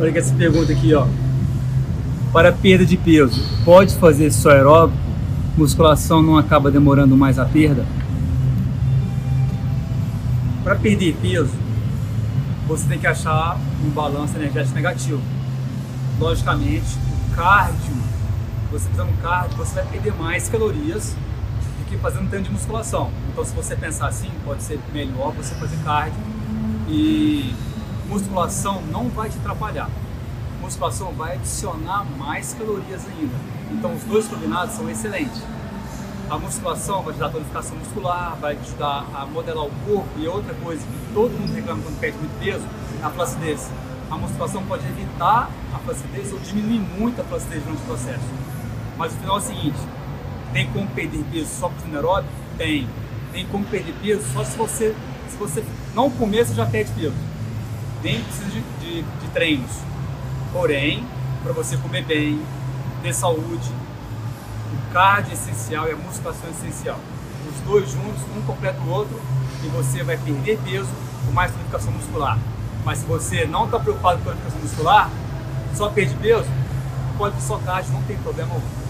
Olha 0.00 0.10
que 0.12 0.18
essa 0.18 0.34
pergunta 0.34 0.72
aqui, 0.72 0.94
ó. 0.94 1.06
Para 2.32 2.50
perda 2.52 2.86
de 2.86 2.96
peso, 2.96 3.38
pode 3.66 3.94
fazer 3.96 4.32
só 4.32 4.48
aeróbico? 4.48 4.98
Musculação 5.58 6.22
não 6.22 6.38
acaba 6.38 6.70
demorando 6.70 7.14
mais 7.18 7.38
a 7.38 7.44
perda? 7.44 7.84
Para 10.64 10.76
perder 10.76 11.14
peso, 11.20 11.52
você 12.66 12.88
tem 12.88 12.98
que 12.98 13.06
achar 13.06 13.60
um 13.84 13.90
balanço 13.90 14.34
energético 14.36 14.74
negativo. 14.74 15.20
Logicamente, 16.18 16.96
o 17.28 17.36
cardio, 17.36 17.96
você 18.72 18.88
fazendo 18.88 19.20
cardio, 19.20 19.58
você 19.58 19.74
vai 19.74 19.84
perder 19.84 20.14
mais 20.14 20.48
calorias 20.48 21.14
do 21.78 21.90
que 21.90 21.98
fazendo 21.98 22.26
treino 22.30 22.46
de 22.46 22.52
musculação. 22.52 23.10
Então, 23.30 23.44
se 23.44 23.54
você 23.54 23.76
pensar 23.76 24.06
assim, 24.06 24.30
pode 24.46 24.62
ser 24.62 24.80
melhor 24.94 25.32
você 25.32 25.54
fazer 25.56 25.76
cardio 25.84 26.22
e 26.88 27.54
musculação 28.10 28.82
não 28.90 29.08
vai 29.08 29.30
te 29.30 29.38
atrapalhar. 29.38 29.88
Musculação 30.60 31.12
vai 31.12 31.34
adicionar 31.34 32.04
mais 32.18 32.52
calorias 32.54 33.06
ainda. 33.06 33.34
Então, 33.70 33.94
os 33.94 34.02
dois 34.02 34.26
combinados 34.26 34.74
são 34.74 34.90
excelentes. 34.90 35.40
A 36.28 36.36
musculação 36.36 37.02
vai 37.02 37.14
te 37.14 37.20
dar 37.20 37.28
tonificação 37.28 37.76
muscular, 37.76 38.36
vai 38.40 38.56
ajudar 38.56 39.06
a 39.14 39.24
modelar 39.26 39.64
o 39.64 39.70
corpo 39.86 40.08
e 40.18 40.26
outra 40.26 40.54
coisa 40.54 40.82
que 40.82 41.14
todo 41.14 41.30
mundo 41.30 41.54
reclama 41.54 41.82
quando 41.82 42.00
perde 42.00 42.18
muito 42.18 42.38
peso 42.40 42.64
é 43.00 43.04
a 43.04 43.10
flacidez. 43.10 43.70
A 44.10 44.16
musculação 44.16 44.64
pode 44.64 44.84
evitar 44.86 45.48
a 45.72 45.78
flacidez 45.78 46.32
ou 46.32 46.38
diminuir 46.40 46.80
muito 46.98 47.20
a 47.20 47.24
flacidez 47.24 47.62
durante 47.62 47.82
o 47.82 47.86
processo. 47.86 48.24
Mas 48.98 49.12
o 49.12 49.16
final 49.16 49.36
é 49.36 49.38
o 49.38 49.42
seguinte: 49.42 49.78
tem 50.52 50.70
como 50.72 50.86
perder 50.88 51.24
peso 51.32 51.50
só 51.60 51.68
com 51.68 51.94
aeróbico? 51.94 52.32
Tem. 52.58 52.88
Tem 53.32 53.46
como 53.46 53.64
perder 53.66 53.94
peso 54.02 54.22
só 54.32 54.44
se 54.44 54.56
você, 54.56 54.96
se 55.28 55.36
você 55.36 55.64
não 55.94 56.10
comer, 56.10 56.44
você 56.44 56.54
já 56.54 56.66
perde 56.66 56.90
peso. 56.92 57.14
Nem 58.02 58.22
precisa 58.22 58.50
de, 58.50 58.60
de, 58.80 59.02
de 59.02 59.28
treinos. 59.32 59.70
Porém, 60.52 61.06
para 61.42 61.52
você 61.52 61.76
comer 61.76 62.04
bem, 62.04 62.40
ter 63.02 63.14
saúde, 63.14 63.70
o 64.72 64.92
cardio 64.92 65.32
é 65.32 65.34
essencial 65.34 65.88
e 65.88 65.92
a 65.92 65.96
musculação 65.96 66.48
é 66.48 66.50
essencial. 66.50 66.98
Os 67.48 67.60
dois 67.62 67.90
juntos, 67.90 68.22
um 68.36 68.42
completa 68.42 68.80
o 68.80 68.90
outro, 68.90 69.20
e 69.64 69.68
você 69.68 70.02
vai 70.02 70.16
perder 70.16 70.58
peso 70.64 70.90
com 71.26 71.32
mais 71.32 71.52
tonificação 71.52 71.92
muscular. 71.92 72.38
Mas 72.84 72.98
se 72.98 73.06
você 73.06 73.44
não 73.46 73.66
está 73.66 73.78
preocupado 73.78 74.20
com 74.22 74.30
a 74.30 74.32
tonificação 74.32 74.60
muscular, 74.60 75.10
só 75.74 75.88
perde 75.90 76.14
peso, 76.16 76.48
pode 77.18 77.40
só 77.42 77.58
cardio, 77.58 77.92
não 77.92 78.02
tem 78.02 78.16
problema 78.18 78.54
algum. 78.54 78.89